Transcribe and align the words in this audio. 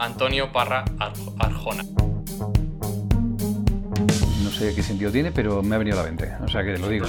Antonio 0.00 0.50
Parra 0.50 0.82
Arjona. 1.38 1.84
No 4.42 4.50
sé 4.50 4.74
qué 4.74 4.82
sentido 4.82 5.12
tiene, 5.12 5.30
pero 5.30 5.62
me 5.62 5.74
ha 5.74 5.78
venido 5.78 6.00
a 6.00 6.02
la 6.02 6.08
mente, 6.08 6.32
o 6.42 6.48
sea 6.48 6.64
que 6.64 6.78
lo 6.78 6.88
digo. 6.88 7.06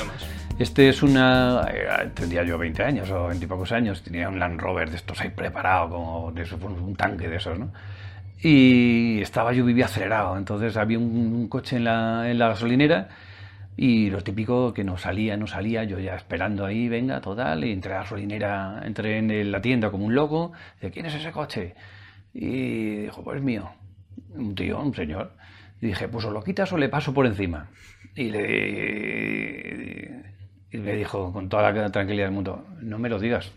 Este 0.60 0.90
es 0.90 1.02
una. 1.02 1.66
Eh, 1.72 2.12
tendría 2.14 2.44
yo 2.44 2.58
20 2.58 2.84
años 2.84 3.10
o 3.10 3.28
20 3.28 3.46
y 3.46 3.48
pocos 3.48 3.72
años. 3.72 4.04
Tenía 4.04 4.28
un 4.28 4.38
Land 4.38 4.60
Rover 4.60 4.90
de 4.90 4.98
estos 4.98 5.22
ahí 5.22 5.30
preparado, 5.30 5.90
como 5.90 6.32
de 6.34 6.44
un 6.54 6.96
tanque 6.98 7.30
de 7.30 7.38
esos, 7.38 7.58
¿no? 7.58 7.72
Y 8.42 9.22
estaba 9.22 9.54
yo, 9.54 9.64
vivía 9.64 9.86
acelerado. 9.86 10.38
Entonces 10.38 10.76
había 10.76 11.00
un, 11.00 11.48
coche 11.48 11.78
en 11.78 11.86
la, 11.86 12.30
en 12.30 12.38
la, 12.38 12.50
gasolinera 12.50 13.08
y 13.78 14.10
lo 14.10 14.22
típico 14.22 14.74
que 14.74 14.84
no 14.84 14.98
salía, 14.98 15.38
no 15.38 15.48
salía. 15.48 15.86
Yo 15.86 15.98
ya 15.98 16.16
esperando 16.16 16.66
ahí, 16.66 16.90
venga, 16.90 17.22
total. 17.22 17.64
Y 17.64 17.72
entré 17.72 17.94
a 17.94 17.96
la 17.96 18.02
gasolinera, 18.04 18.82
entré 18.84 19.20
en 19.20 19.50
la 19.50 19.62
tienda 19.62 19.90
como 19.92 20.06
un 20.06 20.14
loco. 20.14 20.52
De 20.82 20.92
¿quién 20.92 21.06
es 21.06 21.16
ese 21.16 21.32
coche? 21.32 21.74
Y 22.34 23.02
dijo, 23.04 23.24
pues 23.24 23.42
mío. 23.42 23.70
Un 24.30 24.56
tío, 24.56 24.80
un 24.82 24.94
señor. 24.94 25.34
Y 25.82 25.88
dije, 25.88 26.08
pues 26.08 26.26
o 26.26 26.32
lo 26.32 26.44
quitas 26.44 26.72
o 26.74 26.78
le 26.78 26.90
paso 26.90 27.14
por 27.14 27.26
encima. 27.26 27.70
Y 28.16 28.30
le 28.30 30.22
y 30.72 30.78
me 30.78 30.96
dijo 30.96 31.34
con 31.34 31.50
toda 31.50 31.72
la 31.72 31.92
tranquilidad 31.92 32.28
del 32.28 32.34
mundo, 32.34 32.66
no 32.82 32.98
me 32.98 33.10
lo 33.10 33.20
digas, 33.20 33.52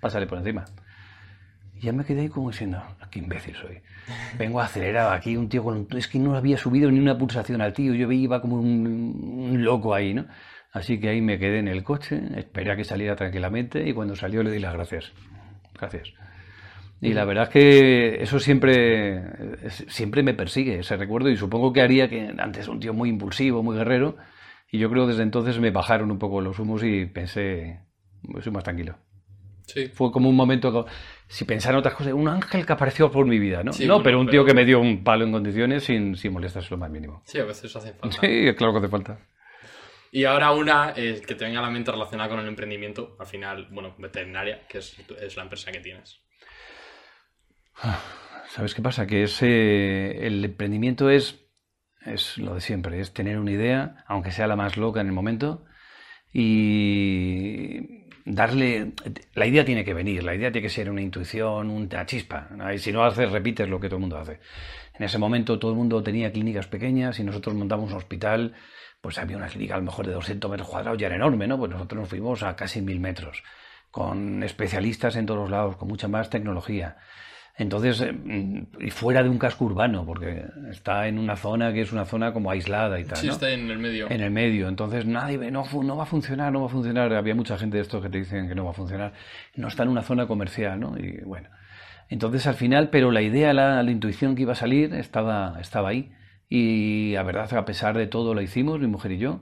pásale 0.00 0.26
por 0.26 0.38
encima. 0.38 0.64
Y 1.74 1.80
ya 1.80 1.92
me 1.92 2.04
quedé 2.04 2.22
ahí 2.22 2.28
como 2.28 2.50
diciendo, 2.50 2.80
qué 3.10 3.18
imbécil 3.18 3.54
soy. 3.56 3.80
Vengo 4.38 4.60
acelerado 4.60 5.10
aquí, 5.10 5.36
un 5.36 5.48
tío 5.48 5.64
con... 5.64 5.88
Es 5.90 6.06
que 6.06 6.18
no 6.18 6.36
había 6.36 6.56
subido 6.56 6.90
ni 6.90 7.00
una 7.00 7.18
pulsación 7.18 7.60
al 7.60 7.72
tío, 7.72 7.94
yo 7.94 8.10
iba 8.12 8.40
como 8.40 8.60
un, 8.60 9.64
loco 9.64 9.92
ahí, 9.92 10.14
¿no? 10.14 10.26
Así 10.72 11.00
que 11.00 11.08
ahí 11.08 11.20
me 11.20 11.38
quedé 11.38 11.58
en 11.58 11.68
el 11.68 11.82
coche, 11.82 12.22
esperé 12.36 12.70
a 12.70 12.76
que 12.76 12.84
saliera 12.84 13.16
tranquilamente 13.16 13.86
y 13.88 13.92
cuando 13.92 14.14
salió 14.14 14.42
le 14.42 14.52
di 14.52 14.60
las 14.60 14.74
gracias. 14.74 15.12
Gracias. 15.74 16.12
Y 17.00 17.12
la 17.12 17.24
verdad 17.24 17.44
es 17.44 17.50
que 17.50 18.22
eso 18.22 18.40
siempre, 18.40 19.22
siempre 19.68 20.22
me 20.22 20.34
persigue, 20.34 20.78
ese 20.78 20.96
recuerdo, 20.96 21.28
y 21.28 21.36
supongo 21.36 21.72
que 21.72 21.82
haría 21.82 22.08
que 22.08 22.34
antes 22.38 22.68
un 22.68 22.80
tío 22.80 22.94
muy 22.94 23.10
impulsivo, 23.10 23.62
muy 23.62 23.76
guerrero, 23.76 24.16
y 24.70 24.78
yo 24.78 24.90
creo 24.90 25.04
que 25.04 25.10
desde 25.10 25.22
entonces 25.22 25.58
me 25.58 25.70
bajaron 25.70 26.10
un 26.10 26.18
poco 26.18 26.40
los 26.40 26.58
humos 26.58 26.82
y 26.82 27.06
pensé, 27.06 27.80
pues 28.30 28.44
soy 28.44 28.52
más 28.52 28.64
tranquilo. 28.64 28.96
Sí. 29.66 29.88
Fue 29.88 30.10
como 30.10 30.28
un 30.28 30.36
momento, 30.36 30.86
si 31.26 31.44
pensara 31.44 31.74
en 31.74 31.80
otras 31.80 31.94
cosas, 31.94 32.12
un 32.12 32.28
ángel 32.28 32.64
que 32.64 32.72
apareció 32.72 33.10
por 33.10 33.26
mi 33.26 33.38
vida, 33.38 33.62
¿no? 33.62 33.72
no, 33.86 34.02
pero 34.02 34.20
un 34.20 34.28
tío 34.28 34.44
que 34.44 34.54
me 34.54 34.64
dio 34.64 34.80
un 34.80 35.04
palo 35.04 35.24
en 35.24 35.32
condiciones 35.32 35.84
sin, 35.84 36.16
sin 36.16 36.32
molestarse 36.32 36.70
lo 36.70 36.78
más 36.78 36.90
mínimo. 36.90 37.22
Sí, 37.26 37.38
a 37.38 37.44
veces 37.44 37.74
hace 37.74 37.92
falta. 37.92 38.20
Sí, 38.20 38.54
claro 38.54 38.72
que 38.72 38.78
hace 38.78 38.88
falta. 38.88 39.18
Y 40.12 40.24
ahora 40.24 40.52
una 40.52 40.94
eh, 40.96 41.20
que 41.26 41.34
te 41.34 41.44
venga 41.44 41.58
a 41.58 41.62
la 41.62 41.70
mente 41.70 41.90
relacionada 41.90 42.30
con 42.30 42.38
el 42.38 42.46
emprendimiento, 42.46 43.16
al 43.18 43.26
final, 43.26 43.68
bueno, 43.70 43.94
veterinaria, 43.98 44.66
que 44.66 44.78
es, 44.78 44.96
es 45.20 45.36
la 45.36 45.42
empresa 45.42 45.72
que 45.72 45.80
tienes. 45.80 46.20
¿Sabes 48.48 48.74
qué 48.74 48.82
pasa? 48.82 49.06
Que 49.06 49.24
ese, 49.24 50.26
el 50.26 50.44
emprendimiento 50.44 51.10
es 51.10 51.46
es 52.06 52.38
lo 52.38 52.54
de 52.54 52.60
siempre, 52.60 53.00
es 53.00 53.12
tener 53.12 53.38
una 53.38 53.50
idea, 53.50 54.04
aunque 54.06 54.30
sea 54.30 54.46
la 54.46 54.56
más 54.56 54.76
loca 54.76 55.00
en 55.00 55.08
el 55.08 55.12
momento, 55.12 55.64
y 56.32 58.06
darle... 58.24 58.92
La 59.34 59.46
idea 59.46 59.64
tiene 59.64 59.84
que 59.84 59.94
venir, 59.94 60.22
la 60.22 60.34
idea 60.34 60.52
tiene 60.52 60.66
que 60.66 60.72
ser 60.72 60.90
una 60.90 61.02
intuición, 61.02 61.70
una 61.70 62.06
chispa. 62.06 62.48
Y 62.72 62.78
si 62.78 62.92
no 62.92 63.04
haces, 63.04 63.30
repites 63.30 63.68
lo 63.68 63.80
que 63.80 63.88
todo 63.88 63.96
el 63.96 64.02
mundo 64.02 64.18
hace. 64.18 64.40
En 64.94 65.04
ese 65.04 65.18
momento 65.18 65.58
todo 65.58 65.72
el 65.72 65.76
mundo 65.76 66.02
tenía 66.02 66.32
clínicas 66.32 66.66
pequeñas 66.68 67.18
y 67.18 67.24
nosotros 67.24 67.54
montamos 67.54 67.90
un 67.90 67.96
hospital, 67.96 68.54
pues 69.00 69.18
había 69.18 69.36
una 69.36 69.48
clínica 69.48 69.74
a 69.74 69.78
lo 69.78 69.84
mejor 69.84 70.06
de 70.06 70.12
200 70.12 70.50
metros 70.50 70.68
cuadrados, 70.68 70.98
ya 70.98 71.06
era 71.06 71.16
enorme, 71.16 71.46
¿no? 71.46 71.58
Pues 71.58 71.70
nosotros 71.70 72.00
nos 72.00 72.08
fuimos 72.08 72.42
a 72.42 72.56
casi 72.56 72.80
mil 72.80 73.00
metros, 73.00 73.42
con 73.90 74.42
especialistas 74.42 75.16
en 75.16 75.26
todos 75.26 75.50
lados, 75.50 75.76
con 75.76 75.88
mucha 75.88 76.08
más 76.08 76.30
tecnología. 76.30 76.96
Entonces, 77.58 78.02
eh, 78.02 78.66
y 78.80 78.90
fuera 78.90 79.22
de 79.22 79.30
un 79.30 79.38
casco 79.38 79.64
urbano, 79.64 80.04
porque 80.04 80.44
está 80.70 81.08
en 81.08 81.18
una 81.18 81.36
zona 81.36 81.72
que 81.72 81.80
es 81.80 81.92
una 81.92 82.04
zona 82.04 82.32
como 82.32 82.50
aislada 82.50 83.00
y 83.00 83.04
tal. 83.04 83.16
Sí, 83.16 83.28
está 83.28 83.50
en 83.50 83.70
el 83.70 83.78
medio. 83.78 84.10
En 84.10 84.20
el 84.20 84.30
medio. 84.30 84.68
Entonces, 84.68 85.06
nadie 85.06 85.38
ve, 85.38 85.50
no, 85.50 85.64
no 85.82 85.96
va 85.96 86.02
a 86.02 86.06
funcionar, 86.06 86.52
no 86.52 86.60
va 86.60 86.66
a 86.66 86.70
funcionar. 86.70 87.14
Había 87.14 87.34
mucha 87.34 87.56
gente 87.56 87.78
de 87.78 87.82
estos 87.82 88.02
que 88.02 88.10
te 88.10 88.18
dicen 88.18 88.46
que 88.46 88.54
no 88.54 88.64
va 88.66 88.72
a 88.72 88.74
funcionar. 88.74 89.14
No 89.54 89.68
está 89.68 89.84
en 89.84 89.88
una 89.88 90.02
zona 90.02 90.26
comercial, 90.26 90.78
¿no? 90.78 90.98
Y 90.98 91.22
bueno. 91.24 91.48
Entonces, 92.10 92.46
al 92.46 92.54
final, 92.54 92.90
pero 92.90 93.10
la 93.10 93.22
idea, 93.22 93.54
la, 93.54 93.82
intuición 93.90 94.34
que 94.36 94.42
iba 94.42 94.52
a 94.52 94.56
salir 94.56 94.92
estaba, 94.92 95.56
estaba 95.58 95.88
ahí. 95.88 96.12
Y 96.50 97.12
la 97.14 97.22
verdad, 97.22 97.52
a 97.54 97.64
pesar 97.64 97.96
de 97.96 98.06
todo, 98.06 98.34
lo 98.34 98.42
hicimos, 98.42 98.80
mi 98.80 98.86
mujer 98.86 99.12
y 99.12 99.18
yo. 99.18 99.40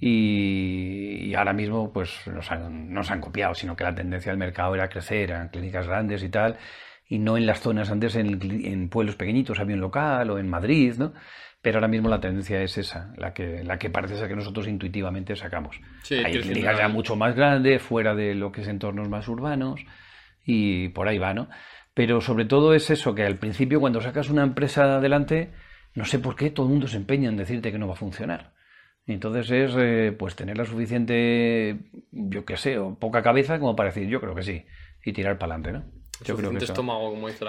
Y, 0.00 1.32
ahora 1.34 1.52
mismo, 1.52 1.92
pues, 1.92 2.26
nos 2.26 2.50
han, 2.50 2.92
nos 2.92 3.12
han 3.12 3.20
copiado, 3.20 3.54
sino 3.54 3.76
que 3.76 3.84
la 3.84 3.94
tendencia 3.94 4.32
del 4.32 4.38
mercado 4.38 4.74
era 4.74 4.88
crecer, 4.88 5.30
eran 5.30 5.48
clínicas 5.48 5.86
grandes 5.86 6.24
y 6.24 6.28
tal 6.28 6.56
y 7.12 7.18
no 7.18 7.36
en 7.36 7.44
las 7.44 7.60
zonas 7.60 7.90
antes 7.90 8.16
en, 8.16 8.88
pueblos 8.88 9.16
pequeñitos 9.16 9.60
había 9.60 9.74
un 9.74 9.82
local 9.82 10.30
o 10.30 10.38
en 10.38 10.48
Madrid, 10.48 10.94
¿no? 10.96 11.12
Pero 11.60 11.76
ahora 11.76 11.86
mismo 11.86 12.08
la 12.08 12.20
tendencia 12.20 12.62
es 12.62 12.78
esa, 12.78 13.12
la 13.18 13.34
que, 13.34 13.62
la 13.64 13.78
que 13.78 13.90
parece 13.90 14.16
ser 14.16 14.28
que 14.28 14.34
nosotros 14.34 14.66
intuitivamente 14.66 15.36
sacamos. 15.36 15.78
Hay 16.10 16.40
clínicas 16.40 16.78
ya 16.78 16.88
mucho 16.88 17.14
más 17.14 17.36
grandes, 17.36 17.82
fuera 17.82 18.14
de 18.14 18.34
lo 18.34 18.50
que 18.50 18.62
es 18.62 18.68
entornos 18.68 19.10
más 19.10 19.28
urbanos, 19.28 19.84
y 20.42 20.88
por 20.88 21.06
ahí 21.06 21.18
va, 21.18 21.34
¿no? 21.34 21.50
Pero 21.92 22.22
sobre 22.22 22.46
todo 22.46 22.72
es 22.72 22.88
eso, 22.88 23.14
que 23.14 23.24
al 23.24 23.36
principio 23.36 23.78
cuando 23.78 24.00
sacas 24.00 24.30
una 24.30 24.42
empresa 24.42 24.84
adelante, 24.84 25.52
no 25.94 26.06
sé 26.06 26.18
por 26.18 26.34
qué 26.34 26.48
todo 26.48 26.64
el 26.64 26.72
mundo 26.72 26.86
se 26.88 26.96
empeña 26.96 27.28
en 27.28 27.36
decirte 27.36 27.72
que 27.72 27.78
no 27.78 27.88
va 27.88 27.92
a 27.92 27.96
funcionar. 27.96 28.54
Entonces 29.06 29.50
es 29.50 29.76
eh, 29.78 30.16
pues 30.18 30.34
tener 30.34 30.56
la 30.56 30.64
suficiente, 30.64 31.78
yo 32.10 32.46
qué 32.46 32.56
sé, 32.56 32.78
o 32.78 32.98
poca 32.98 33.22
cabeza 33.22 33.58
como 33.58 33.76
para 33.76 33.90
decir 33.90 34.08
yo 34.08 34.18
creo 34.18 34.34
que 34.34 34.44
sí, 34.44 34.64
y 35.04 35.12
tirar 35.12 35.36
para 35.36 35.56
adelante, 35.56 35.72
¿no? 35.72 36.01
Yo 36.24 36.36
creo 36.36 36.50
que 36.50 36.64
estómago, 36.64 37.10
como 37.10 37.28
dice 37.28 37.44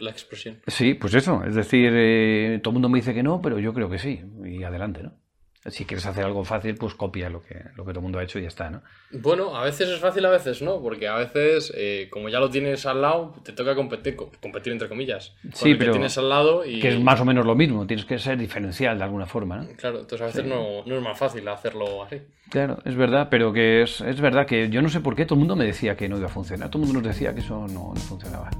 la, 0.00 0.10
expresión. 0.10 0.60
Sí, 0.66 0.94
pues 0.94 1.14
eso. 1.14 1.42
Es 1.44 1.54
decir, 1.54 1.90
eh, 1.94 2.60
todo 2.62 2.70
el 2.70 2.74
mundo 2.74 2.88
me 2.88 2.98
dice 2.98 3.14
que 3.14 3.22
no, 3.22 3.40
pero 3.40 3.58
yo 3.58 3.72
creo 3.72 3.88
que 3.88 3.98
sí. 3.98 4.22
Y 4.44 4.62
adelante, 4.62 5.02
¿no? 5.02 5.23
Si 5.66 5.86
quieres 5.86 6.04
hacer 6.04 6.24
algo 6.24 6.44
fácil, 6.44 6.74
pues 6.74 6.94
copia 6.94 7.30
lo 7.30 7.42
que, 7.42 7.54
lo 7.74 7.84
que 7.84 7.92
todo 7.92 8.00
el 8.00 8.02
mundo 8.02 8.18
ha 8.18 8.22
hecho 8.22 8.38
y 8.38 8.42
ya 8.42 8.48
está, 8.48 8.68
¿no? 8.68 8.82
Bueno, 9.12 9.56
a 9.56 9.64
veces 9.64 9.88
es 9.88 9.98
fácil, 9.98 10.24
a 10.26 10.30
veces 10.30 10.60
no, 10.60 10.82
porque 10.82 11.08
a 11.08 11.16
veces, 11.16 11.72
eh, 11.74 12.08
como 12.10 12.28
ya 12.28 12.38
lo 12.38 12.50
tienes 12.50 12.84
al 12.84 13.00
lado, 13.00 13.34
te 13.42 13.52
toca 13.52 13.74
competir, 13.74 14.16
competir 14.16 14.72
entre 14.72 14.88
comillas. 14.88 15.34
sí, 15.54 15.74
pero 15.74 15.92
tienes 15.92 16.18
al 16.18 16.28
lado 16.28 16.64
y... 16.66 16.80
Que 16.80 16.88
es 16.88 17.00
más 17.00 17.20
o 17.20 17.24
menos 17.24 17.46
lo 17.46 17.54
mismo, 17.54 17.86
tienes 17.86 18.04
que 18.04 18.18
ser 18.18 18.36
diferencial 18.36 18.98
de 18.98 19.04
alguna 19.04 19.26
forma, 19.26 19.56
¿no? 19.56 19.68
Claro, 19.76 20.00
entonces 20.00 20.20
a 20.20 20.26
veces 20.26 20.44
no, 20.44 20.84
no, 20.84 20.96
es 20.96 21.02
más 21.02 21.18
fácil 21.18 21.48
hacerlo 21.48 22.02
así. 22.02 22.20
Claro, 22.50 22.78
es 22.84 22.94
verdad, 22.94 23.28
pero 23.30 23.52
que 23.52 23.82
es, 23.82 24.02
es 24.02 24.20
verdad 24.20 24.46
que 24.46 24.68
yo 24.68 24.82
no 24.82 24.90
sé 24.90 25.00
por 25.00 25.16
qué 25.16 25.24
todo 25.24 25.36
el 25.36 25.40
mundo 25.40 25.56
me 25.56 25.64
decía 25.64 25.96
que 25.96 26.08
no 26.08 26.18
iba 26.18 26.26
a 26.26 26.30
funcionar, 26.30 26.70
todo 26.70 26.82
el 26.82 26.88
mundo 26.88 27.00
nos 27.00 27.14
decía 27.14 27.32
que 27.32 27.40
eso 27.40 27.66
no, 27.68 27.94
no 27.94 28.00
funcionaba, 28.00 28.50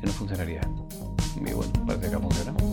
que 0.00 0.06
no 0.06 0.12
funcionaría. 0.12 0.60
Y 1.34 1.52
bueno, 1.52 1.72
parece 1.86 2.08
que 2.08 2.14
ha 2.14 2.20
funcionado. 2.20 2.71